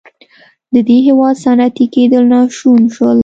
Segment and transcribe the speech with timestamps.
[0.73, 3.19] د دې هېواد صنعتي کېدل ناشون شول.